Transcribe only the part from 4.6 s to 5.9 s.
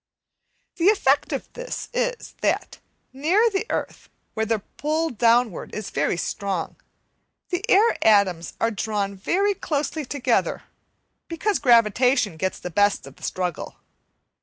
pull downward